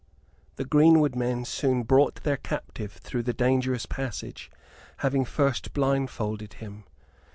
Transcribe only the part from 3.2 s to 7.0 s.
the dangerous passage, having first blindfolded him.